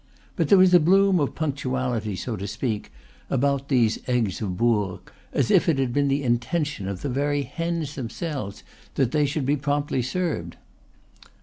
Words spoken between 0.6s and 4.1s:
a bloom of punctuality, so to speak, about these